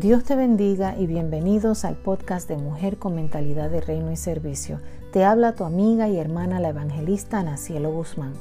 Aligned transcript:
Dios 0.00 0.22
te 0.22 0.36
bendiga 0.36 0.96
y 0.96 1.08
bienvenidos 1.08 1.84
al 1.84 1.96
podcast 1.96 2.48
de 2.48 2.56
Mujer 2.56 2.98
con 2.98 3.16
Mentalidad 3.16 3.68
de 3.68 3.80
Reino 3.80 4.12
y 4.12 4.16
Servicio. 4.16 4.78
Te 5.12 5.24
habla 5.24 5.56
tu 5.56 5.64
amiga 5.64 6.08
y 6.08 6.18
hermana 6.18 6.60
la 6.60 6.68
evangelista 6.68 7.42
Nacielo 7.42 7.90
Guzmán. 7.90 8.32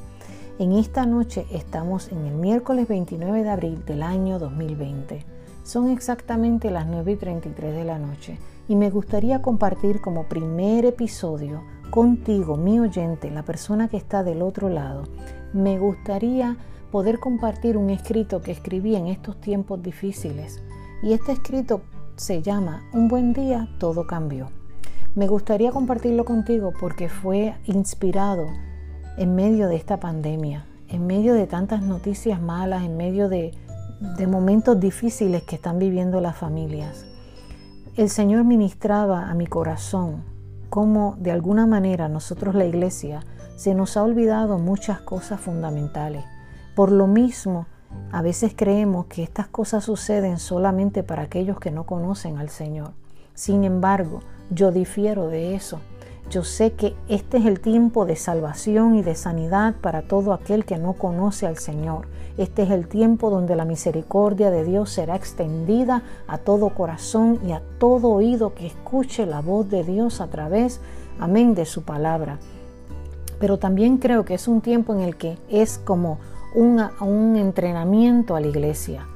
En 0.59 0.73
esta 0.73 1.07
noche 1.07 1.47
estamos 1.51 2.11
en 2.11 2.27
el 2.27 2.35
miércoles 2.35 2.87
29 2.87 3.41
de 3.41 3.49
abril 3.49 3.83
del 3.85 4.03
año 4.03 4.37
2020. 4.37 5.25
Son 5.63 5.89
exactamente 5.89 6.69
las 6.69 6.85
9 6.85 7.13
y 7.13 7.15
33 7.15 7.75
de 7.75 7.83
la 7.85 7.97
noche 7.97 8.37
y 8.67 8.75
me 8.75 8.91
gustaría 8.91 9.41
compartir 9.41 9.99
como 9.99 10.29
primer 10.29 10.85
episodio 10.85 11.63
contigo, 11.89 12.55
mi 12.55 12.79
oyente, 12.79 13.31
la 13.31 13.41
persona 13.41 13.87
que 13.87 13.97
está 13.97 14.21
del 14.21 14.43
otro 14.43 14.69
lado. 14.69 15.05
Me 15.53 15.79
gustaría 15.79 16.55
poder 16.91 17.17
compartir 17.17 17.77
un 17.77 17.89
escrito 17.89 18.43
que 18.43 18.51
escribí 18.51 18.95
en 18.95 19.07
estos 19.07 19.41
tiempos 19.41 19.81
difíciles. 19.81 20.61
Y 21.03 21.13
este 21.13 21.31
escrito 21.31 21.81
se 22.15 22.41
llama 22.41 22.81
Un 22.91 23.07
buen 23.07 23.33
día, 23.33 23.69
todo 23.79 24.07
cambió. 24.07 24.49
Me 25.13 25.27
gustaría 25.27 25.71
compartirlo 25.71 26.25
contigo 26.25 26.73
porque 26.79 27.07
fue 27.07 27.55
inspirado 27.65 28.47
en 29.17 29.35
medio 29.35 29.67
de 29.67 29.75
esta 29.75 29.99
pandemia, 29.99 30.65
en 30.89 31.05
medio 31.05 31.35
de 31.35 31.45
tantas 31.45 31.83
noticias 31.83 32.41
malas, 32.41 32.83
en 32.83 32.97
medio 32.97 33.29
de, 33.29 33.51
momentos 34.27 34.79
difíciles 34.79 35.43
que 35.43 35.55
están 35.55 35.77
viviendo 35.79 36.19
las 36.19 36.35
familias. 36.35 37.05
El 37.95 38.09
Señor 38.09 38.43
ministraba 38.43 39.29
a 39.29 39.33
mi 39.33 39.47
corazón 39.47 40.23
cómo 40.69 41.15
de 41.19 41.31
alguna 41.31 41.65
manera 41.65 42.09
nosotros 42.09 42.53
la 42.53 42.65
iglesia 42.65 43.21
se 43.55 43.73
nos 43.73 43.97
ha 43.97 44.03
olvidado 44.03 44.59
muchas 44.59 45.01
cosas 45.01 45.39
fundamentales. 45.39 46.23
Por 46.75 46.91
lo 46.91 47.07
mismo, 47.07 47.65
a 48.11 48.21
veces 48.21 48.53
creemos 48.55 49.05
que 49.07 49.23
estas 49.23 49.47
cosas 49.47 49.83
suceden 49.83 50.39
solamente 50.39 51.03
para 51.03 51.23
aquellos 51.23 51.59
que 51.59 51.71
no 51.71 51.85
conocen 51.85 52.37
al 52.37 52.49
Señor. 52.49 52.91
Sin 53.33 53.63
embargo, 53.63 54.21
yo 54.49 54.71
difiero 54.71 55.27
de 55.27 55.55
eso. 55.55 55.79
Yo 56.29 56.43
sé 56.43 56.73
que 56.73 56.95
este 57.07 57.37
es 57.37 57.45
el 57.45 57.61
tiempo 57.61 58.05
de 58.05 58.17
salvación 58.17 58.95
y 58.95 59.01
de 59.01 59.15
sanidad 59.15 59.75
para 59.75 60.01
todo 60.01 60.33
aquel 60.33 60.65
que 60.65 60.77
no 60.77 60.93
conoce 60.93 61.47
al 61.47 61.57
Señor. 61.57 62.07
Este 62.37 62.63
es 62.63 62.71
el 62.71 62.87
tiempo 62.87 63.29
donde 63.29 63.55
la 63.55 63.63
misericordia 63.63 64.51
de 64.51 64.65
Dios 64.65 64.91
será 64.91 65.15
extendida 65.15 66.03
a 66.27 66.37
todo 66.37 66.69
corazón 66.69 67.39
y 67.47 67.53
a 67.53 67.61
todo 67.79 68.09
oído 68.09 68.53
que 68.53 68.67
escuche 68.67 69.25
la 69.25 69.41
voz 69.41 69.69
de 69.69 69.83
Dios 69.83 70.19
a 70.19 70.27
través, 70.27 70.81
amén, 71.19 71.55
de 71.55 71.65
su 71.65 71.83
palabra. 71.83 72.39
Pero 73.39 73.57
también 73.57 73.97
creo 73.97 74.25
que 74.25 74.33
es 74.33 74.47
un 74.47 74.61
tiempo 74.61 74.93
en 74.93 75.01
el 75.01 75.15
que 75.15 75.37
es 75.49 75.77
como 75.77 76.19
un, 76.53 76.83
un 77.01 77.35
entrenamiento 77.35 78.35
a 78.35 78.41
la 78.41 78.47
iglesia. 78.47 79.07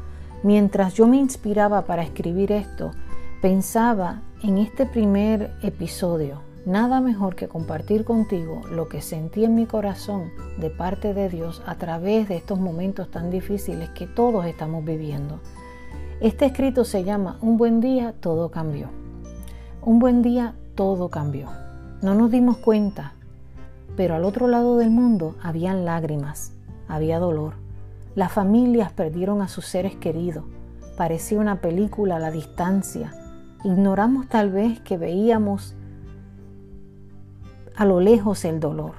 Mientras 0.43 0.93
yo 0.93 1.07
me 1.07 1.17
inspiraba 1.17 1.85
para 1.85 2.03
escribir 2.03 2.51
esto, 2.51 2.91
pensaba 3.41 4.21
en 4.43 4.57
este 4.57 4.85
primer 4.85 5.51
episodio 5.61 6.51
Nada 6.65 7.01
mejor 7.01 7.35
que 7.35 7.47
compartir 7.47 8.05
contigo 8.05 8.61
lo 8.69 8.87
que 8.87 9.01
sentí 9.01 9.45
en 9.45 9.55
mi 9.55 9.65
corazón 9.65 10.29
de 10.59 10.69
parte 10.69 11.15
de 11.15 11.27
Dios 11.27 11.63
a 11.65 11.73
través 11.75 12.29
de 12.29 12.37
estos 12.37 12.59
momentos 12.59 13.09
tan 13.09 13.31
difíciles 13.31 13.89
que 13.89 14.05
todos 14.05 14.45
estamos 14.45 14.85
viviendo. 14.85 15.39
Este 16.19 16.45
escrito 16.45 16.85
se 16.85 17.03
llama 17.03 17.39
Un 17.41 17.57
buen 17.57 17.81
día, 17.81 18.13
todo 18.19 18.51
cambió. 18.51 18.89
Un 19.81 19.97
buen 19.97 20.21
día, 20.21 20.53
todo 20.75 21.09
cambió. 21.09 21.47
No 22.03 22.13
nos 22.13 22.29
dimos 22.29 22.57
cuenta, 22.57 23.15
pero 23.95 24.13
al 24.13 24.23
otro 24.23 24.47
lado 24.47 24.77
del 24.77 24.91
mundo 24.91 25.35
habían 25.41 25.83
lágrimas, 25.83 26.53
había 26.91 27.19
dolor. 27.19 27.53
Las 28.15 28.31
familias 28.31 28.91
perdieron 28.91 29.41
a 29.41 29.47
sus 29.47 29.65
seres 29.65 29.95
queridos. 29.95 30.43
Parecía 30.97 31.39
una 31.39 31.61
película 31.61 32.17
a 32.17 32.19
la 32.19 32.31
distancia. 32.31 33.13
Ignoramos 33.63 34.27
tal 34.27 34.51
vez 34.51 34.81
que 34.81 34.97
veíamos 34.97 35.75
a 37.75 37.85
lo 37.85 38.01
lejos 38.01 38.43
el 38.43 38.59
dolor, 38.59 38.93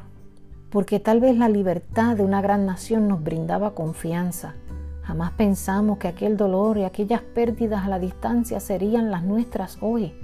porque 0.71 0.99
tal 0.99 1.21
vez 1.21 1.37
la 1.37 1.51
libertad 1.51 2.17
de 2.17 2.23
una 2.23 2.41
gran 2.41 2.65
nación 2.65 3.07
nos 3.07 3.23
brindaba 3.23 3.75
confianza. 3.75 4.55
Jamás 5.03 5.33
pensamos 5.33 5.99
que 5.99 6.09
aquel 6.09 6.37
dolor 6.39 6.79
y 6.79 6.85
aquellas 6.85 7.21
pérdidas 7.21 7.85
a 7.85 7.89
la 7.89 7.99
distancia 7.99 8.61
serían 8.61 9.11
las 9.11 9.25
nuestras 9.25 9.77
hoy. 9.83 10.15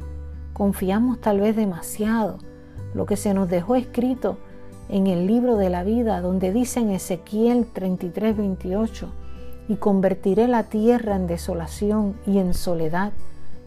Confiamos 0.55 1.21
tal 1.21 1.41
vez 1.41 1.55
demasiado 1.55 2.39
lo 2.95 3.05
que 3.05 3.17
se 3.17 3.35
nos 3.35 3.51
dejó 3.51 3.77
escrito 3.77 4.39
en 4.89 5.07
el 5.07 5.27
libro 5.27 5.57
de 5.57 5.71
la 5.71 5.85
vida, 5.85 6.21
donde 6.21 6.53
dice 6.53 6.81
en 6.81 6.91
Ezequiel 6.91 7.67
33, 7.67 8.37
28, 8.37 9.09
y 9.69 9.77
convertiré 9.77 10.49
la 10.49 10.65
tierra 10.65 11.17
en 11.17 11.27
desolación 11.27 12.17
y 12.27 12.39
en 12.39 12.55
soledad, 12.55 13.13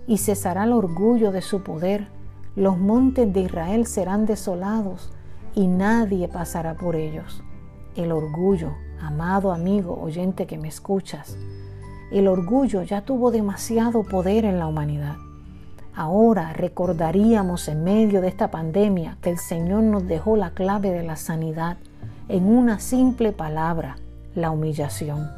y 0.08 0.18
cesará 0.18 0.64
el 0.64 0.74
orgullo 0.74 1.32
de 1.32 1.42
su 1.42 1.64
poder 1.64 2.08
los 2.56 2.78
montes 2.78 3.32
de 3.32 3.42
Israel 3.42 3.86
serán 3.86 4.26
desolados 4.26 5.10
y 5.56 5.68
nadie 5.68 6.28
pasará 6.28 6.76
por 6.76 6.98
ellos. 6.98 7.42
El 7.96 8.12
orgullo, 8.12 8.74
amado 9.00 9.54
amigo, 9.54 9.98
oyente 10.02 10.46
que 10.46 10.58
me 10.58 10.68
escuchas, 10.68 11.38
el 12.12 12.28
orgullo 12.28 12.84
ya 12.84 13.06
tuvo 13.06 13.32
demasiado 13.32 14.04
poder 14.04 14.44
en 14.44 14.60
la 14.60 14.68
humanidad. 14.68 15.16
Ahora 15.94 16.54
recordaríamos 16.54 17.68
en 17.68 17.84
medio 17.84 18.22
de 18.22 18.30
esta 18.30 18.50
pandemia 18.50 19.18
que 19.22 19.30
el 19.30 19.38
Señor 19.38 19.84
nos 19.84 20.08
dejó 20.08 20.38
la 20.38 20.52
clave 20.52 20.92
de 20.92 21.04
la 21.04 21.18
sanidad 21.18 21.78
en 22.30 22.46
una 22.46 22.80
simple 22.80 23.34
palabra, 23.34 23.98
la 24.34 24.52
humillación. 24.52 25.30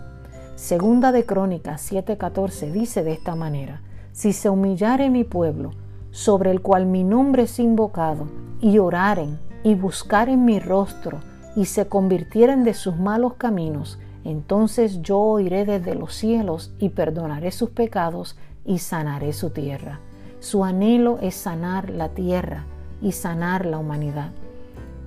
Segunda 0.56 1.12
de 1.12 1.26
Crónicas 1.26 1.92
7:14 1.92 2.72
dice 2.72 3.04
de 3.04 3.14
esta 3.14 3.36
manera, 3.36 3.82
si 4.12 4.32
se 4.32 4.50
humillare 4.50 5.10
mi 5.10 5.24
pueblo, 5.24 5.72
sobre 6.12 6.52
el 6.52 6.62
cual 6.62 6.86
mi 6.86 7.04
nombre 7.04 7.44
es 7.44 7.58
invocado, 7.58 8.28
y 8.62 8.78
oraren 8.78 9.40
y 9.64 9.74
buscaren 9.74 10.46
mi 10.46 10.60
rostro, 10.60 11.20
y 11.56 11.66
se 11.66 11.88
convirtieren 11.88 12.64
de 12.64 12.76
sus 12.76 12.96
malos 12.96 13.34
caminos, 13.34 13.98
entonces 14.24 15.02
yo 15.02 15.18
oiré 15.18 15.66
desde 15.66 15.96
los 15.96 16.14
cielos 16.14 16.76
y 16.78 16.90
perdonaré 16.90 17.50
sus 17.50 17.72
pecados 17.72 18.38
y 18.66 18.78
sanaré 18.78 19.34
su 19.34 19.50
tierra. 19.50 20.00
Su 20.44 20.64
anhelo 20.64 21.20
es 21.22 21.36
sanar 21.36 21.90
la 21.90 22.10
tierra 22.10 22.66
y 23.02 23.14
sanar 23.14 23.66
la 23.66 23.78
humanidad. 23.78 24.32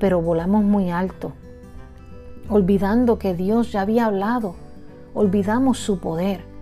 Pero 0.01 0.21
volamos 0.21 0.65
muy 0.65 0.91
alto, 0.91 1.33
olvidando 2.49 3.19
que 3.19 3.35
Dios 3.35 3.73
ya 3.73 3.83
había 3.83 4.07
hablado, 4.07 4.55
olvidamos 5.15 5.79
su 5.79 5.99
poder 5.99 6.57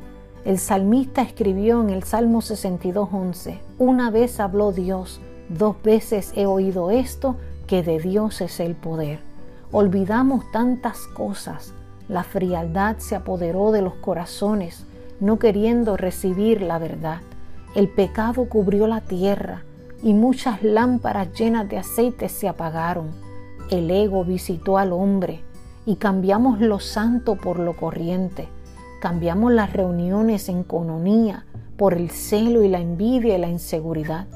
el 0.44 0.58
salmista 0.58 1.22
escribió 1.22 1.80
en 1.80 1.88
el 1.88 2.02
Salmo 2.02 2.42
62.11, 2.42 3.60
una 3.78 4.10
vez 4.10 4.40
habló 4.40 4.72
Dios, 4.72 5.22
dos 5.48 5.82
veces 5.82 6.34
he 6.36 6.44
oído 6.44 6.90
esto, 6.90 7.36
que 7.66 7.82
de 7.82 7.98
Dios 7.98 8.42
es 8.42 8.60
el 8.60 8.74
poder. 8.74 9.20
Olvidamos 9.72 10.44
tantas 10.52 11.06
cosas, 11.06 11.72
la 12.10 12.24
frialdad 12.24 12.98
se 12.98 13.16
apoderó 13.16 13.72
de 13.72 13.80
los 13.80 13.94
corazones, 13.94 14.84
no 15.18 15.38
queriendo 15.38 15.96
recibir 15.96 16.60
la 16.60 16.78
verdad. 16.78 17.22
El 17.74 17.88
pecado 17.88 18.48
cubrió 18.48 18.86
la 18.86 19.00
tierra 19.00 19.64
y 20.00 20.14
muchas 20.14 20.62
lámparas 20.62 21.32
llenas 21.32 21.68
de 21.68 21.78
aceite 21.78 22.28
se 22.28 22.46
apagaron. 22.46 23.08
El 23.68 23.90
ego 23.90 24.24
visitó 24.24 24.78
al 24.78 24.92
hombre 24.92 25.42
y 25.84 25.96
cambiamos 25.96 26.60
lo 26.60 26.78
santo 26.78 27.34
por 27.34 27.58
lo 27.58 27.76
corriente. 27.76 28.48
Cambiamos 29.00 29.52
las 29.52 29.72
reuniones 29.72 30.48
en 30.48 30.62
cononía 30.62 31.46
por 31.76 31.94
el 31.94 32.10
celo 32.10 32.62
y 32.62 32.68
la 32.68 32.78
envidia 32.78 33.36
y 33.36 33.40
la 33.40 33.48
inseguridad. 33.48 34.28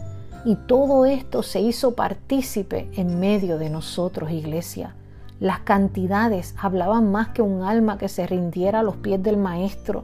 Y 0.44 0.56
todo 0.56 1.06
esto 1.06 1.44
se 1.44 1.60
hizo 1.60 1.94
partícipe 1.94 2.90
en 2.96 3.20
medio 3.20 3.56
de 3.58 3.70
nosotros, 3.70 4.32
iglesia. 4.32 4.96
Las 5.38 5.60
cantidades 5.60 6.56
hablaban 6.60 7.12
más 7.12 7.28
que 7.28 7.42
un 7.42 7.62
alma 7.62 7.98
que 7.98 8.08
se 8.08 8.26
rindiera 8.26 8.80
a 8.80 8.82
los 8.82 8.96
pies 8.96 9.22
del 9.22 9.36
Maestro. 9.36 10.02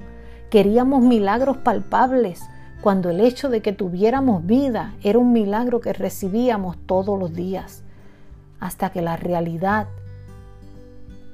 Queríamos 0.51 1.03
milagros 1.03 1.57
palpables, 1.57 2.41
cuando 2.85 3.09
el 3.09 3.23
hecho 3.23 3.49
de 3.49 3.63
que 3.63 3.73
tuviéramos 3.73 4.45
vida 4.45 4.93
era 5.03 5.19
un 5.19 5.33
milagro 5.33 5.81
que 5.81 5.95
recibíamos 5.95 6.77
todos 6.85 7.19
los 7.19 7.33
días. 7.33 7.83
Hasta 8.61 8.91
que 8.91 9.01
la 9.01 9.17
realidad 9.17 9.87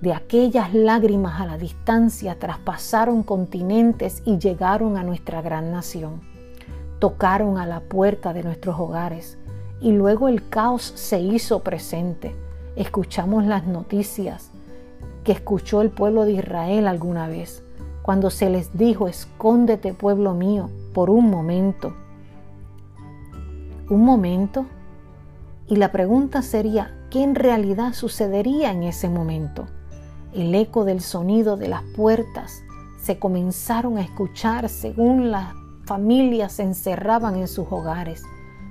de 0.01 0.15
aquellas 0.15 0.73
lágrimas 0.73 1.41
a 1.41 1.47
la 1.47 1.59
distancia 1.59 2.39
traspasaron 2.39 3.25
continentes 3.25 4.23
y 4.25 4.39
llegaron 4.39 4.97
a 4.97 5.03
nuestra 5.03 5.43
gran 5.43 5.73
nación. 5.73 6.21
Tocaron 7.01 7.59
a 7.59 7.67
la 7.67 7.81
puerta 7.81 8.33
de 8.33 8.45
nuestros 8.45 8.79
hogares 8.79 9.37
y 9.81 9.91
luego 9.91 10.29
el 10.29 10.49
caos 10.49 10.93
se 10.95 11.19
hizo 11.19 11.65
presente. 11.65 12.33
Escuchamos 12.77 13.45
las 13.45 13.67
noticias 13.67 14.53
que 15.25 15.33
escuchó 15.33 15.83
el 15.83 15.91
pueblo 15.91 16.27
de 16.27 16.35
Israel 16.35 16.87
alguna 16.87 17.27
vez, 17.27 17.65
cuando 18.11 18.31
se 18.31 18.51
les 18.51 18.77
dijo, 18.77 19.07
escóndete 19.07 19.95
pueblo 19.95 20.35
mío, 20.35 20.69
por 20.93 21.11
un 21.11 21.31
momento. 21.31 21.95
¿Un 23.89 24.05
momento? 24.05 24.67
Y 25.69 25.77
la 25.77 25.93
pregunta 25.93 26.43
sería, 26.43 26.93
¿qué 27.09 27.23
en 27.23 27.37
realidad 27.37 27.93
sucedería 27.93 28.73
en 28.73 28.83
ese 28.83 29.09
momento? 29.09 29.67
El 30.35 30.53
eco 30.57 30.85
del 30.85 31.03
sonido 31.03 31.57
de 31.57 31.69
las 31.69 31.85
puertas 31.95 32.65
se 33.01 33.21
comenzaron 33.21 33.97
a 33.97 34.03
escuchar 34.03 34.69
según 34.69 35.31
la 35.31 35.55
familias 35.85 36.55
se 36.55 36.65
encerraban 36.65 37.37
en 37.37 37.47
sus 37.47 37.71
hogares. 37.71 38.25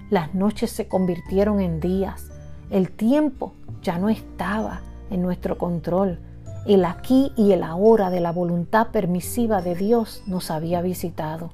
Las 0.09 0.35
noches 0.35 0.69
se 0.69 0.89
convirtieron 0.89 1.61
en 1.61 1.79
días. 1.79 2.29
El 2.69 2.91
tiempo 2.91 3.53
ya 3.83 3.99
no 3.99 4.09
estaba 4.09 4.81
en 5.09 5.21
nuestro 5.21 5.57
control. 5.57 6.19
El 6.65 6.85
aquí 6.85 7.31
y 7.37 7.53
el 7.53 7.63
ahora 7.63 8.09
de 8.09 8.19
la 8.19 8.31
voluntad 8.31 8.87
permisiva 8.87 9.61
de 9.61 9.75
Dios 9.75 10.23
nos 10.27 10.51
había 10.51 10.81
visitado. 10.81 11.51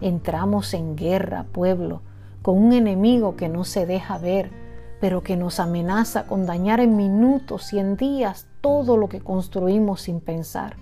Entramos 0.00 0.72
en 0.72 0.96
guerra, 0.96 1.44
pueblo, 1.52 2.00
con 2.42 2.58
un 2.58 2.72
enemigo 2.72 3.36
que 3.36 3.48
no 3.48 3.64
se 3.64 3.86
deja 3.86 4.18
ver, 4.18 4.50
pero 5.00 5.22
que 5.22 5.36
nos 5.36 5.60
amenaza 5.60 6.26
con 6.26 6.46
dañar 6.46 6.80
en 6.80 6.96
minutos 6.96 7.72
y 7.72 7.78
en 7.78 7.96
días 7.96 8.46
todo 8.62 8.96
lo 8.96 9.08
que 9.08 9.20
construimos 9.20 10.02
sin 10.02 10.20
pensar. 10.20 10.76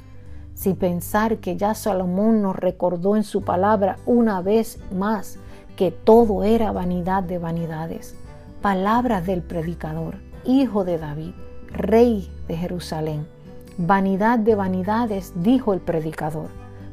Sin 0.55 0.77
pensar 0.77 1.38
que 1.38 1.56
ya 1.56 1.75
Salomón 1.75 2.43
nos 2.43 2.55
recordó 2.55 3.17
en 3.17 3.25
su 3.25 3.43
palabra 3.43 3.99
una 4.06 4.41
vez 4.41 4.79
más 4.93 5.38
que 5.77 5.91
todo 5.91 6.44
era 6.44 6.70
vanidad 6.70 7.25
de 7.25 7.38
vanidades. 7.38 8.15
Palabras 8.62 9.27
del 9.27 9.43
predicador, 9.43 10.19
hijo 10.44 10.85
de 10.85 10.99
David, 10.99 11.32
rey 11.73 12.31
de 12.47 12.56
Jerusalén. 12.56 13.33
Vanidad 13.76 14.38
de 14.38 14.55
vanidades, 14.55 15.32
dijo 15.35 15.75
el 15.75 15.81
predicador. 15.81 16.49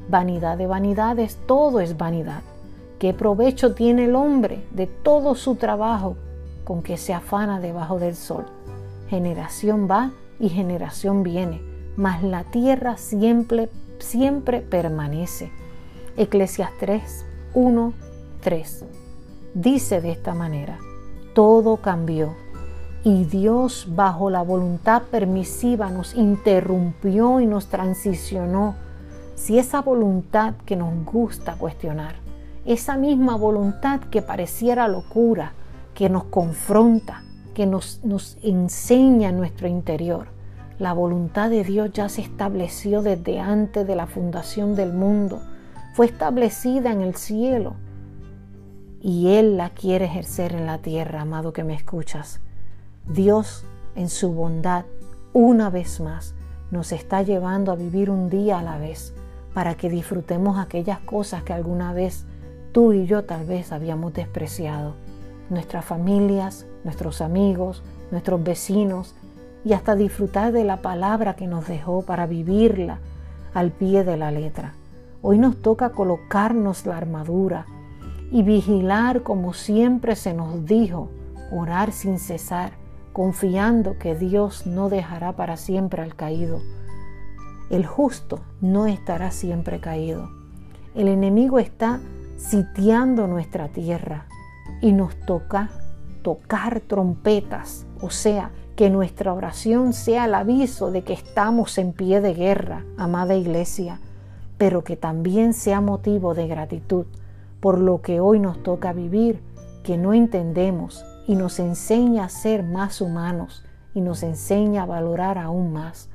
Vanidad 0.10 0.58
de 0.58 0.66
vanidades, 0.66 1.38
todo 1.46 1.80
es 1.80 1.96
vanidad. 1.96 2.42
¿Qué 2.98 3.14
provecho 3.14 3.76
tiene 3.76 4.06
el 4.06 4.16
hombre 4.16 4.66
de 4.72 4.88
todo 4.88 5.36
su 5.36 5.56
trabajo 5.56 6.16
con 6.64 6.82
que 6.82 6.98
se 6.98 7.14
afana 7.14 7.60
debajo 7.60 8.00
del 8.00 8.16
sol? 8.16 8.46
Generación 9.10 9.88
va 9.90 10.12
y 10.40 10.50
generación 10.50 11.22
viene, 11.22 11.62
mas 11.96 12.24
la 12.24 12.46
tierra 12.46 12.98
siempre, 12.98 13.70
siempre 14.00 14.62
permanece. 14.62 15.52
Eclesiastes 16.18 17.28
1, 17.54 17.94
3. 18.42 18.86
Dice 19.54 20.02
de 20.02 20.12
esta 20.12 20.34
manera, 20.34 20.80
todo 21.36 21.78
cambió 21.78 22.34
y 23.04 23.26
Dios 23.26 23.88
bajo 23.96 24.30
la 24.30 24.44
voluntad 24.44 25.04
permisiva 25.10 25.90
nos 25.90 26.14
interrumpió 26.16 27.40
y 27.40 27.48
nos 27.48 27.68
transicionó. 27.68 28.76
Si 29.36 29.58
esa 29.58 29.82
voluntad 29.82 30.54
que 30.66 30.76
nos 30.76 31.04
gusta 31.06 31.56
cuestionar, 31.56 32.16
esa 32.64 32.98
misma 32.98 33.36
voluntad 33.36 34.02
que 34.02 34.22
pareciera 34.22 34.88
locura, 34.88 35.54
que 35.96 36.10
nos 36.10 36.26
confronta, 36.26 37.24
que 37.56 37.66
nos, 37.66 38.02
nos 38.04 38.38
enseña 38.44 39.30
en 39.30 39.38
nuestro 39.38 39.68
interior, 39.68 40.28
la 40.78 40.94
voluntad 40.94 41.50
de 41.50 41.64
Dios 41.64 41.92
ya 41.94 42.08
se 42.08 42.22
estableció 42.22 43.02
desde 43.02 43.40
antes 43.40 43.86
de 43.88 43.96
la 43.96 44.06
fundación 44.06 44.76
del 44.76 44.94
mundo, 44.94 45.42
fue 45.96 46.06
establecida 46.06 46.92
en 46.92 47.02
el 47.02 47.16
cielo 47.16 47.76
y 49.02 49.30
Él 49.30 49.58
la 49.58 49.72
quiere 49.72 50.06
ejercer 50.06 50.54
en 50.54 50.68
la 50.68 50.78
tierra, 50.78 51.22
amado 51.22 51.52
que 51.52 51.64
me 51.64 51.74
escuchas. 51.74 52.42
Dios, 53.08 53.66
en 53.96 54.10
su 54.10 54.32
bondad, 54.32 54.86
una 55.34 55.70
vez 55.70 56.00
más, 56.00 56.34
nos 56.70 56.92
está 56.92 57.24
llevando 57.24 57.72
a 57.72 57.76
vivir 57.76 58.10
un 58.10 58.30
día 58.30 58.60
a 58.60 58.64
la 58.64 58.78
vez 58.78 59.14
para 59.54 59.76
que 59.76 59.90
disfrutemos 59.90 60.58
aquellas 60.58 61.00
cosas 61.00 61.44
que 61.44 61.52
alguna 61.52 61.94
vez 61.94 62.26
tú 62.72 62.94
y 62.94 63.08
yo 63.08 63.26
tal 63.26 63.46
vez 63.46 63.72
habíamos 63.72 64.14
despreciado. 64.14 64.94
Nuestras 65.50 65.84
familias, 65.84 66.68
nuestros 66.86 67.22
amigos, 67.22 67.84
nuestros 68.12 68.42
vecinos 68.44 69.16
y 69.66 69.74
hasta 69.74 69.96
disfrutar 69.96 70.54
de 70.54 70.64
la 70.64 70.82
palabra 70.82 71.36
que 71.36 71.48
nos 71.48 71.68
dejó 71.68 72.04
para 72.04 72.28
vivirla 72.28 73.00
al 73.54 73.72
pie 73.72 74.06
de 74.06 74.16
la 74.16 74.32
letra. 74.32 74.74
Hoy 75.22 75.38
nos 75.38 75.62
toca 75.62 75.90
colocarnos 75.90 76.86
la 76.86 76.98
armadura 76.98 77.66
y 78.32 78.44
vigilar 78.44 79.24
como 79.24 79.54
siempre 79.54 80.16
se 80.16 80.34
nos 80.34 80.66
dijo, 80.66 81.10
orar 81.52 81.92
sin 81.92 82.18
cesar 82.18 82.81
confiando 83.14 83.98
que 83.98 84.16
Dios 84.16 84.66
no 84.66 84.90
dejará 84.90 85.34
para 85.34 85.58
siempre 85.58 86.02
al 86.02 86.16
caído. 86.16 86.62
El 87.70 87.86
justo 87.86 88.40
no 88.60 88.88
estará 88.88 89.32
siempre 89.32 89.80
caído. 89.80 90.30
El 90.96 91.08
enemigo 91.08 91.60
está 91.60 92.00
sitiando 92.38 93.28
nuestra 93.28 93.70
tierra 93.70 94.26
y 94.82 94.92
nos 94.92 95.16
toca 95.26 95.70
tocar 96.22 96.82
trompetas, 96.82 97.86
o 98.02 98.10
sea, 98.10 98.52
que 98.76 98.90
nuestra 98.90 99.34
oración 99.34 99.94
sea 99.94 100.26
el 100.26 100.34
aviso 100.34 100.92
de 100.92 101.04
que 101.04 101.14
estamos 101.14 101.78
en 101.78 101.94
pie 101.94 102.22
de 102.22 102.34
guerra, 102.34 102.84
amada 102.98 103.36
iglesia, 103.36 104.00
pero 104.58 104.84
que 104.84 104.96
también 104.96 105.54
sea 105.54 105.82
motivo 105.82 106.34
de 106.34 106.48
gratitud 106.48 107.06
por 107.60 107.80
lo 107.80 108.02
que 108.02 108.20
hoy 108.20 108.40
nos 108.40 108.62
toca 108.64 108.92
vivir, 108.92 109.40
que 109.84 109.98
no 109.98 110.14
entendemos 110.14 111.06
y 111.32 111.36
nos 111.36 111.60
enseña 111.60 112.26
a 112.26 112.30
ser 112.30 112.62
más 112.62 113.00
humanos 113.00 113.64
y 113.94 114.02
nos 114.02 114.22
enseña 114.22 114.84
a 114.84 114.86
valorar 114.86 115.38
aún 115.38 115.72
más. 115.72 116.10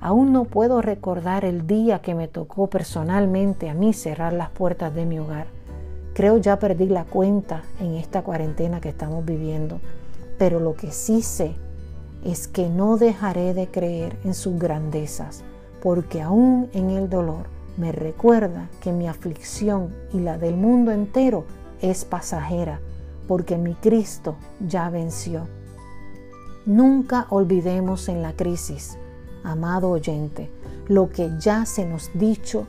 Aún 0.00 0.32
no 0.32 0.44
puedo 0.46 0.80
recordar 0.80 1.44
el 1.44 1.66
día 1.66 1.98
que 1.98 2.14
me 2.14 2.26
tocó 2.26 2.68
personalmente 2.68 3.68
a 3.68 3.74
mí 3.74 3.92
cerrar 3.92 4.32
las 4.32 4.48
puertas 4.48 4.94
de 4.94 5.04
mi 5.04 5.18
hogar. 5.18 5.46
Creo 6.14 6.38
ya 6.38 6.58
perdí 6.58 6.86
la 6.86 7.04
cuenta 7.04 7.64
en 7.80 7.96
esta 7.96 8.22
cuarentena 8.22 8.80
que 8.80 8.88
estamos 8.88 9.26
viviendo, 9.26 9.78
pero 10.38 10.58
lo 10.58 10.72
que 10.72 10.90
sí 10.90 11.20
sé 11.20 11.54
es 12.24 12.48
que 12.48 12.70
no 12.70 12.96
dejaré 12.96 13.52
de 13.52 13.66
creer 13.66 14.16
en 14.24 14.32
sus 14.32 14.58
grandezas, 14.58 15.44
porque 15.82 16.22
aún 16.22 16.70
en 16.72 16.88
el 16.88 17.10
dolor 17.10 17.44
me 17.76 17.92
recuerda 17.92 18.70
que 18.80 18.90
mi 18.90 19.06
aflicción 19.06 19.94
y 20.14 20.20
la 20.20 20.38
del 20.38 20.56
mundo 20.56 20.92
entero 20.92 21.44
es 21.82 22.06
pasajera 22.06 22.80
porque 23.26 23.58
mi 23.58 23.74
Cristo 23.74 24.36
ya 24.60 24.90
venció. 24.90 25.46
Nunca 26.64 27.26
olvidemos 27.30 28.08
en 28.08 28.22
la 28.22 28.32
crisis, 28.32 28.98
amado 29.44 29.90
oyente, 29.90 30.50
lo 30.88 31.10
que 31.10 31.30
ya 31.38 31.66
se 31.66 31.86
nos 31.86 32.10
dicho 32.14 32.66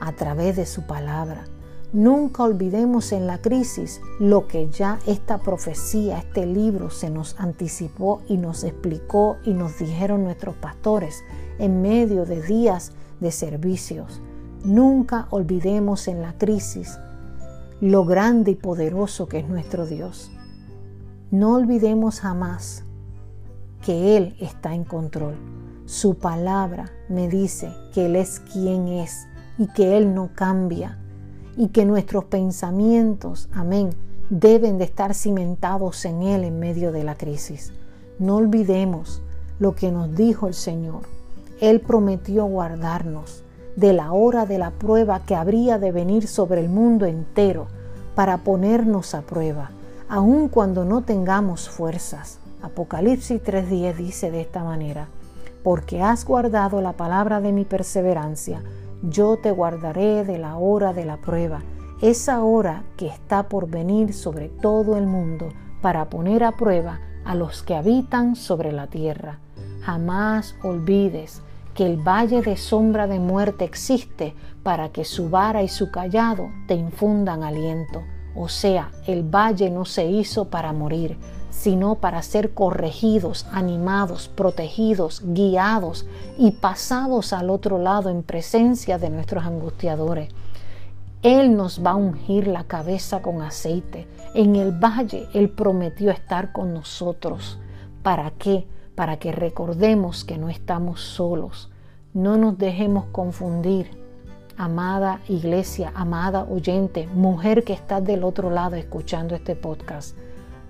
a 0.00 0.12
través 0.12 0.56
de 0.56 0.66
su 0.66 0.82
palabra. 0.82 1.44
Nunca 1.92 2.42
olvidemos 2.42 3.12
en 3.12 3.26
la 3.26 3.38
crisis 3.38 4.00
lo 4.18 4.48
que 4.48 4.68
ya 4.70 4.98
esta 5.06 5.38
profecía, 5.38 6.18
este 6.18 6.44
libro 6.44 6.90
se 6.90 7.10
nos 7.10 7.38
anticipó 7.38 8.20
y 8.28 8.36
nos 8.36 8.64
explicó 8.64 9.36
y 9.44 9.54
nos 9.54 9.78
dijeron 9.78 10.24
nuestros 10.24 10.56
pastores 10.56 11.22
en 11.58 11.82
medio 11.82 12.24
de 12.24 12.42
días 12.42 12.92
de 13.20 13.30
servicios. 13.30 14.20
Nunca 14.64 15.28
olvidemos 15.30 16.08
en 16.08 16.20
la 16.20 16.36
crisis 16.36 16.98
lo 17.80 18.04
grande 18.04 18.52
y 18.52 18.54
poderoso 18.54 19.28
que 19.28 19.38
es 19.38 19.48
nuestro 19.48 19.86
Dios. 19.86 20.30
No 21.30 21.54
olvidemos 21.54 22.20
jamás 22.20 22.84
que 23.84 24.16
Él 24.16 24.36
está 24.40 24.74
en 24.74 24.84
control. 24.84 25.36
Su 25.84 26.14
palabra 26.14 26.90
me 27.08 27.28
dice 27.28 27.72
que 27.92 28.06
Él 28.06 28.16
es 28.16 28.40
quien 28.40 28.88
es 28.88 29.26
y 29.58 29.68
que 29.68 29.96
Él 29.96 30.14
no 30.14 30.30
cambia 30.34 30.98
y 31.56 31.68
que 31.68 31.84
nuestros 31.84 32.24
pensamientos, 32.24 33.48
amén, 33.52 33.90
deben 34.30 34.78
de 34.78 34.84
estar 34.84 35.14
cimentados 35.14 36.04
en 36.04 36.22
Él 36.22 36.44
en 36.44 36.58
medio 36.58 36.92
de 36.92 37.04
la 37.04 37.16
crisis. 37.16 37.72
No 38.18 38.36
olvidemos 38.36 39.22
lo 39.58 39.74
que 39.74 39.92
nos 39.92 40.14
dijo 40.14 40.48
el 40.48 40.54
Señor. 40.54 41.02
Él 41.60 41.80
prometió 41.80 42.44
guardarnos 42.46 43.44
de 43.76 43.92
la 43.92 44.12
hora 44.12 44.46
de 44.46 44.58
la 44.58 44.70
prueba 44.70 45.20
que 45.20 45.36
habría 45.36 45.78
de 45.78 45.92
venir 45.92 46.26
sobre 46.26 46.60
el 46.60 46.70
mundo 46.70 47.04
entero 47.04 47.66
para 48.14 48.38
ponernos 48.38 49.14
a 49.14 49.20
prueba, 49.20 49.70
aun 50.08 50.48
cuando 50.48 50.84
no 50.86 51.02
tengamos 51.02 51.68
fuerzas. 51.68 52.38
Apocalipsis 52.62 53.42
3.10 53.42 53.96
dice 53.96 54.30
de 54.30 54.40
esta 54.40 54.64
manera, 54.64 55.08
porque 55.62 56.02
has 56.02 56.24
guardado 56.24 56.80
la 56.80 56.94
palabra 56.94 57.40
de 57.42 57.52
mi 57.52 57.64
perseverancia, 57.64 58.62
yo 59.02 59.36
te 59.36 59.50
guardaré 59.50 60.24
de 60.24 60.38
la 60.38 60.56
hora 60.56 60.94
de 60.94 61.04
la 61.04 61.18
prueba, 61.18 61.60
esa 62.00 62.42
hora 62.42 62.84
que 62.96 63.06
está 63.06 63.48
por 63.48 63.68
venir 63.68 64.14
sobre 64.14 64.48
todo 64.48 64.96
el 64.96 65.06
mundo 65.06 65.50
para 65.82 66.06
poner 66.06 66.44
a 66.44 66.52
prueba 66.52 67.00
a 67.26 67.34
los 67.34 67.62
que 67.62 67.74
habitan 67.74 68.36
sobre 68.36 68.72
la 68.72 68.86
tierra. 68.86 69.38
Jamás 69.82 70.56
olvides 70.62 71.42
que 71.76 71.84
el 71.84 71.98
valle 71.98 72.40
de 72.40 72.56
sombra 72.56 73.06
de 73.06 73.20
muerte 73.20 73.64
existe 73.64 74.34
para 74.62 74.88
que 74.88 75.04
su 75.04 75.28
vara 75.28 75.62
y 75.62 75.68
su 75.68 75.90
callado 75.90 76.48
te 76.66 76.74
infundan 76.74 77.42
aliento. 77.42 78.02
O 78.34 78.48
sea, 78.48 78.90
el 79.06 79.22
valle 79.22 79.70
no 79.70 79.84
se 79.84 80.06
hizo 80.06 80.46
para 80.46 80.72
morir, 80.72 81.18
sino 81.50 81.96
para 81.96 82.22
ser 82.22 82.54
corregidos, 82.54 83.46
animados, 83.52 84.28
protegidos, 84.28 85.22
guiados 85.24 86.06
y 86.38 86.52
pasados 86.52 87.34
al 87.34 87.50
otro 87.50 87.78
lado 87.78 88.08
en 88.08 88.22
presencia 88.22 88.98
de 88.98 89.10
nuestros 89.10 89.44
angustiadores. 89.44 90.30
Él 91.22 91.56
nos 91.56 91.84
va 91.84 91.90
a 91.92 91.96
ungir 91.96 92.46
la 92.46 92.64
cabeza 92.64 93.20
con 93.20 93.42
aceite. 93.42 94.06
En 94.34 94.56
el 94.56 94.72
valle 94.72 95.28
Él 95.34 95.50
prometió 95.50 96.10
estar 96.10 96.52
con 96.52 96.72
nosotros. 96.72 97.58
¿Para 98.02 98.30
qué? 98.30 98.66
Para 98.96 99.18
que 99.18 99.30
recordemos 99.30 100.24
que 100.24 100.38
no 100.38 100.48
estamos 100.48 101.00
solos. 101.00 101.70
No 102.14 102.36
nos 102.36 102.58
dejemos 102.58 103.04
confundir. 103.12 104.04
amada 104.58 105.20
iglesia, 105.28 105.92
amada 105.94 106.46
oyente, 106.50 107.06
mujer 107.14 107.62
que 107.62 107.74
estás 107.74 108.02
del 108.02 108.24
otro 108.24 108.48
lado 108.48 108.74
escuchando 108.74 109.34
este 109.34 109.54
podcast, 109.54 110.16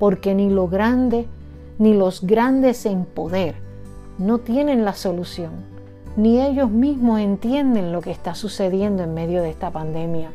porque 0.00 0.34
ni 0.34 0.50
lo 0.50 0.66
grande 0.66 1.28
ni 1.78 1.94
los 1.94 2.22
grandes 2.26 2.84
en 2.84 3.04
poder 3.04 3.54
no 4.18 4.38
tienen 4.38 4.84
la 4.84 4.94
solución, 4.94 5.52
ni 6.16 6.40
ellos 6.40 6.70
mismos 6.70 7.20
entienden 7.20 7.92
lo 7.92 8.00
que 8.00 8.10
está 8.10 8.34
sucediendo 8.34 9.04
en 9.04 9.14
medio 9.14 9.42
de 9.42 9.50
esta 9.50 9.70
pandemia, 9.70 10.32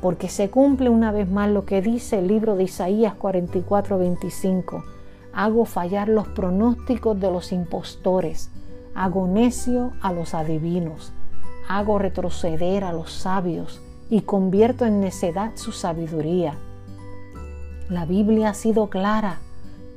porque 0.00 0.28
se 0.28 0.48
cumple 0.48 0.88
una 0.88 1.12
vez 1.12 1.28
más 1.28 1.50
lo 1.50 1.66
que 1.66 1.82
dice 1.82 2.20
el 2.20 2.28
libro 2.28 2.56
de 2.56 2.64
Isaías 2.64 3.14
44:25. 3.14 4.95
Hago 5.36 5.66
fallar 5.66 6.08
los 6.08 6.28
pronósticos 6.28 7.20
de 7.20 7.30
los 7.30 7.52
impostores, 7.52 8.48
hago 8.94 9.28
necio 9.28 9.92
a 10.00 10.10
los 10.10 10.32
adivinos, 10.32 11.12
hago 11.68 11.98
retroceder 11.98 12.84
a 12.84 12.94
los 12.94 13.12
sabios 13.12 13.82
y 14.08 14.22
convierto 14.22 14.86
en 14.86 15.00
necedad 15.00 15.50
su 15.56 15.72
sabiduría. 15.72 16.54
La 17.90 18.06
Biblia 18.06 18.48
ha 18.48 18.54
sido 18.54 18.88
clara 18.88 19.40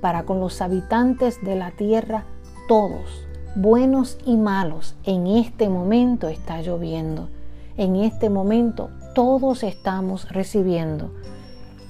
para 0.01 0.23
con 0.23 0.41
los 0.41 0.61
habitantes 0.61 1.41
de 1.41 1.55
la 1.55 1.71
tierra, 1.71 2.25
todos, 2.67 3.25
buenos 3.55 4.17
y 4.25 4.35
malos, 4.35 4.97
en 5.05 5.25
este 5.25 5.69
momento 5.69 6.27
está 6.27 6.61
lloviendo. 6.61 7.29
En 7.77 7.95
este 7.95 8.29
momento 8.29 8.89
todos 9.15 9.63
estamos 9.63 10.27
recibiendo 10.33 11.11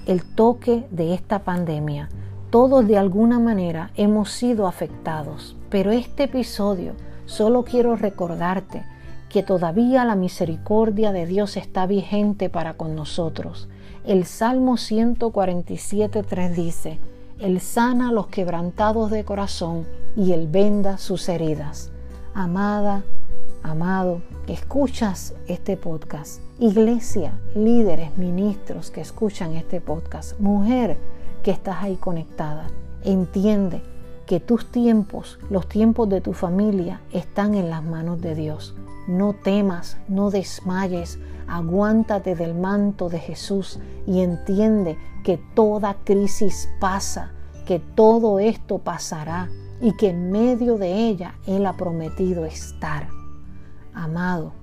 el 0.05 0.23
toque 0.35 0.85
de 0.91 1.15
esta 1.15 1.39
pandemia. 1.39 2.09
Todos 2.49 2.87
de 2.87 2.97
alguna 2.97 3.37
manera 3.37 3.91
hemos 3.95 4.31
sido 4.31 4.65
afectados, 4.65 5.55
pero 5.69 5.91
este 5.91 6.23
episodio 6.23 6.93
solo 7.27 7.63
quiero 7.63 7.95
recordarte 7.95 8.83
que 9.29 9.43
todavía 9.43 10.03
la 10.03 10.15
misericordia 10.15 11.11
de 11.11 11.27
Dios 11.27 11.57
está 11.57 11.85
vigente 11.85 12.49
para 12.49 12.73
con 12.73 12.95
nosotros. 12.95 13.69
El 14.03 14.25
Salmo 14.25 14.77
147.3 14.77 16.55
dice, 16.55 16.97
Él 17.37 17.61
sana 17.61 18.11
los 18.11 18.25
quebrantados 18.25 19.11
de 19.11 19.23
corazón 19.23 19.85
y 20.15 20.31
Él 20.31 20.47
venda 20.47 20.97
sus 20.97 21.29
heridas. 21.29 21.91
Amada, 22.33 23.03
amado, 23.61 24.23
que 24.47 24.53
escuchas 24.53 25.35
este 25.47 25.77
podcast, 25.77 26.41
iglesia, 26.57 27.39
líderes, 27.53 28.17
ministros 28.17 28.89
que 28.89 29.01
escuchan 29.01 29.53
este 29.53 29.81
podcast, 29.81 30.39
mujer 30.39 30.97
que 31.43 31.51
estás 31.51 31.83
ahí 31.83 31.95
conectada, 31.95 32.67
entiende 33.03 33.81
que 34.25 34.39
tus 34.39 34.71
tiempos, 34.71 35.39
los 35.49 35.67
tiempos 35.67 36.07
de 36.09 36.21
tu 36.21 36.33
familia 36.33 37.01
están 37.11 37.55
en 37.55 37.69
las 37.69 37.83
manos 37.83 38.21
de 38.21 38.35
Dios. 38.35 38.75
No 39.07 39.33
temas, 39.33 39.97
no 40.07 40.29
desmayes, 40.29 41.17
aguántate 41.47 42.35
del 42.35 42.53
manto 42.53 43.09
de 43.09 43.17
Jesús 43.17 43.79
y 44.05 44.21
entiende 44.21 44.97
que 45.23 45.39
toda 45.55 45.95
crisis 46.03 46.69
pasa, 46.79 47.31
que 47.65 47.79
todo 47.79 48.37
esto 48.37 48.77
pasará 48.77 49.49
y 49.81 49.95
que 49.97 50.09
en 50.09 50.31
medio 50.31 50.77
de 50.77 50.93
ella 50.93 51.35
Él 51.47 51.65
ha 51.65 51.73
prometido 51.73 52.45
estar. 52.45 53.07
Amado, 53.93 54.53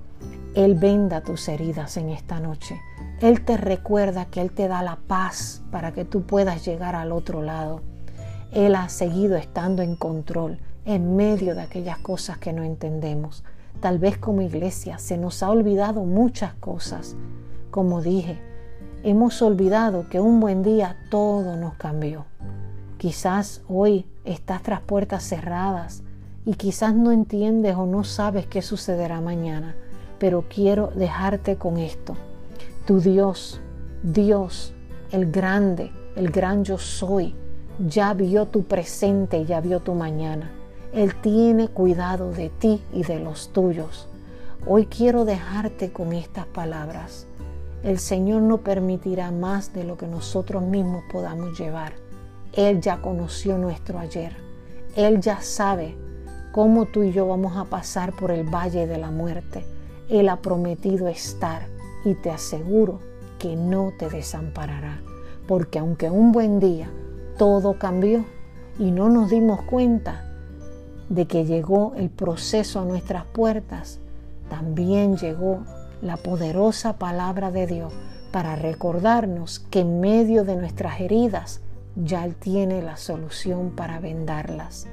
Él 0.55 0.75
venda 0.75 1.21
tus 1.21 1.47
heridas 1.47 1.97
en 1.97 2.09
esta 2.09 2.39
noche. 2.39 2.79
Él 3.21 3.43
te 3.45 3.57
recuerda 3.57 4.25
que 4.25 4.41
Él 4.41 4.51
te 4.51 4.67
da 4.67 4.81
la 4.81 4.97
paz 5.07 5.63
para 5.71 5.91
que 5.91 6.05
tú 6.05 6.23
puedas 6.23 6.65
llegar 6.65 6.95
al 6.95 7.11
otro 7.11 7.41
lado. 7.41 7.81
Él 8.51 8.75
ha 8.75 8.89
seguido 8.89 9.35
estando 9.35 9.81
en 9.81 9.95
control 9.95 10.59
en 10.85 11.15
medio 11.15 11.53
de 11.53 11.61
aquellas 11.61 11.99
cosas 11.99 12.37
que 12.37 12.53
no 12.53 12.63
entendemos. 12.63 13.43
Tal 13.81 13.99
vez 13.99 14.17
como 14.17 14.41
iglesia 14.41 14.97
se 14.99 15.17
nos 15.17 15.43
ha 15.43 15.51
olvidado 15.51 16.03
muchas 16.05 16.53
cosas. 16.53 17.15
Como 17.69 18.01
dije, 18.01 18.39
hemos 19.03 19.41
olvidado 19.41 20.09
que 20.09 20.19
un 20.19 20.39
buen 20.39 20.63
día 20.63 20.97
todo 21.09 21.55
nos 21.57 21.75
cambió. 21.75 22.25
Quizás 22.97 23.61
hoy 23.67 24.05
estás 24.25 24.63
tras 24.63 24.81
puertas 24.81 25.23
cerradas 25.23 26.03
y 26.45 26.53
quizás 26.53 26.95
no 26.95 27.11
entiendes 27.11 27.75
o 27.75 27.85
no 27.85 28.03
sabes 28.03 28.47
qué 28.47 28.61
sucederá 28.61 29.21
mañana, 29.21 29.75
pero 30.19 30.45
quiero 30.47 30.91
dejarte 30.95 31.57
con 31.57 31.77
esto. 31.77 32.15
Tu 32.85 32.99
Dios, 32.99 33.59
Dios, 34.03 34.73
el 35.11 35.31
grande, 35.31 35.91
el 36.15 36.29
gran 36.29 36.63
yo 36.63 36.77
soy, 36.77 37.35
ya 37.79 38.13
vio 38.13 38.45
tu 38.45 38.63
presente 38.63 39.37
y 39.39 39.45
ya 39.45 39.61
vio 39.61 39.79
tu 39.79 39.93
mañana. 39.93 40.51
Él 40.93 41.15
tiene 41.15 41.67
cuidado 41.67 42.31
de 42.31 42.49
ti 42.49 42.81
y 42.93 43.03
de 43.03 43.19
los 43.19 43.49
tuyos. 43.53 44.07
Hoy 44.65 44.85
quiero 44.87 45.25
dejarte 45.25 45.91
con 45.91 46.13
estas 46.13 46.45
palabras. 46.45 47.27
El 47.83 47.99
Señor 47.99 48.41
no 48.41 48.59
permitirá 48.59 49.31
más 49.31 49.73
de 49.73 49.83
lo 49.83 49.97
que 49.97 50.07
nosotros 50.07 50.63
mismos 50.63 51.03
podamos 51.11 51.57
llevar. 51.59 51.93
Él 52.53 52.81
ya 52.81 53.01
conoció 53.01 53.57
nuestro 53.57 53.99
ayer. 53.99 54.35
Él 54.95 55.21
ya 55.21 55.41
sabe 55.41 55.95
cómo 56.51 56.85
tú 56.85 57.03
y 57.03 57.11
yo 57.11 57.27
vamos 57.27 57.55
a 57.55 57.65
pasar 57.65 58.13
por 58.13 58.31
el 58.31 58.43
valle 58.43 58.87
de 58.87 58.97
la 58.97 59.11
muerte. 59.11 59.63
Él 60.09 60.29
ha 60.29 60.37
prometido 60.37 61.07
estar 61.07 61.67
y 62.05 62.13
te 62.15 62.31
aseguro 62.31 62.99
que 63.39 63.55
no 63.55 63.91
te 63.97 64.09
desamparará. 64.09 65.01
Porque 65.47 65.79
aunque 65.79 66.09
un 66.09 66.31
buen 66.31 66.59
día 66.59 66.89
todo 67.37 67.77
cambió 67.77 68.25
y 68.79 68.91
no 68.91 69.09
nos 69.09 69.29
dimos 69.29 69.61
cuenta, 69.63 70.23
de 71.09 71.25
que 71.25 71.45
llegó 71.45 71.93
el 71.95 72.09
proceso 72.09 72.81
a 72.81 72.85
nuestras 72.85 73.25
puertas, 73.25 73.99
también 74.49 75.17
llegó 75.17 75.63
la 76.01 76.17
poderosa 76.17 76.97
palabra 76.97 77.51
de 77.51 77.67
Dios 77.67 77.93
para 78.31 78.55
recordarnos 78.55 79.59
que 79.59 79.79
en 79.79 79.99
medio 79.99 80.43
de 80.43 80.55
nuestras 80.55 80.99
heridas 80.99 81.61
ya 81.95 82.25
Él 82.25 82.35
tiene 82.35 82.81
la 82.81 82.97
solución 82.97 83.71
para 83.71 83.99
vendarlas. 83.99 84.87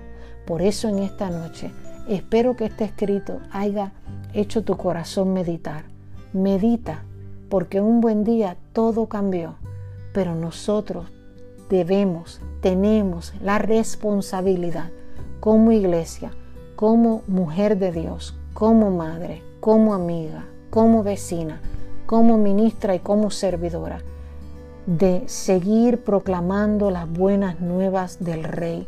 Por 0.46 0.62
eso 0.62 0.88
en 0.88 1.00
esta 1.00 1.30
noche 1.30 1.70
espero 2.08 2.56
que 2.56 2.66
este 2.66 2.84
escrito 2.84 3.40
haya 3.50 3.92
hecho 4.34 4.64
tu 4.64 4.76
corazón 4.76 5.32
meditar. 5.32 5.84
Medita, 6.32 7.04
porque 7.48 7.80
un 7.80 8.00
buen 8.00 8.24
día 8.24 8.56
todo 8.72 9.06
cambió, 9.06 9.54
pero 10.12 10.34
nosotros 10.34 11.06
debemos, 11.70 12.40
tenemos 12.60 13.32
la 13.40 13.58
responsabilidad 13.58 14.90
como 15.40 15.72
iglesia, 15.72 16.32
como 16.76 17.22
mujer 17.28 17.78
de 17.78 17.92
Dios, 17.92 18.34
como 18.52 18.90
madre, 18.90 19.42
como 19.60 19.94
amiga, 19.94 20.44
como 20.70 21.02
vecina, 21.02 21.60
como 22.06 22.36
ministra 22.36 22.94
y 22.94 22.98
como 22.98 23.30
servidora, 23.30 24.00
de 24.86 25.22
seguir 25.26 26.02
proclamando 26.02 26.90
las 26.90 27.10
buenas 27.10 27.60
nuevas 27.60 28.22
del 28.22 28.44
Rey, 28.44 28.86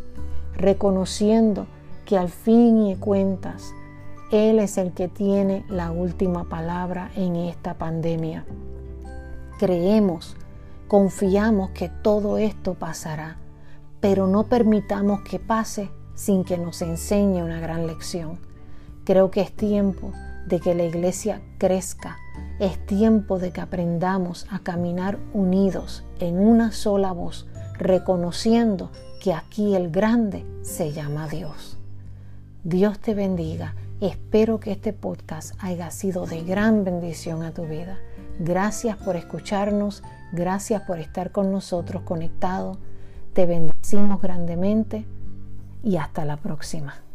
reconociendo 0.57 1.67
que 2.05 2.19
al 2.19 2.29
fin 2.29 2.87
y 2.87 2.97
cuentas 2.97 3.73
Él 4.33 4.59
es 4.59 4.77
el 4.77 4.93
que 4.93 5.07
tiene 5.07 5.65
la 5.69 5.93
última 5.93 6.49
palabra 6.49 7.13
en 7.15 7.37
esta 7.37 7.75
pandemia. 7.75 8.45
Creemos, 9.59 10.37
confiamos 10.89 11.71
que 11.71 11.89
todo 11.89 12.37
esto 12.37 12.75
pasará, 12.75 13.37
pero 14.01 14.27
no 14.27 14.45
permitamos 14.45 15.21
que 15.21 15.39
pase 15.39 15.91
sin 16.15 16.43
que 16.43 16.59
nos 16.59 16.83
enseñe 16.83 17.43
una 17.43 17.61
gran 17.61 17.87
lección. 17.87 18.41
Creo 19.05 19.31
que 19.31 19.43
es 19.43 19.55
tiempo 19.55 20.13
de 20.49 20.59
que 20.59 20.75
la 20.75 20.83
iglesia 20.83 21.41
crezca, 21.59 22.17
es 22.59 22.85
tiempo 22.85 23.39
de 23.39 23.53
que 23.53 23.61
aprendamos 23.61 24.47
a 24.51 24.59
caminar 24.59 25.19
unidos 25.35 26.05
en 26.19 26.41
una 26.41 26.73
sola 26.73 27.13
voz, 27.13 27.47
reconociendo 27.79 28.91
que 29.21 29.33
aquí 29.33 29.77
el 29.77 29.91
grande 29.91 30.45
se 30.63 30.93
llama 30.93 31.29
Dios. 31.29 31.79
Dios 32.65 32.99
te 32.99 33.15
bendiga. 33.15 33.77
Espero 34.01 34.61
que 34.61 34.73
este 34.73 34.93
podcast 34.93 35.55
haya 35.59 35.91
sido 35.91 36.27
de 36.27 36.43
gran 36.43 36.85
bendición 36.85 37.43
a 37.43 37.53
tu 37.53 37.65
vida. 37.65 37.99
Gracias 38.39 38.99
por 38.99 39.17
escucharnos, 39.17 40.03
gracias 40.33 40.83
por 40.83 40.99
estar 40.99 41.33
con 41.33 41.51
nosotros 41.51 42.03
conectados. 42.03 42.77
Te 43.33 43.47
bendecimos 43.47 44.21
grandemente 44.21 45.07
y 45.83 45.97
hasta 45.97 46.27
la 46.27 46.37
próxima. 46.37 47.06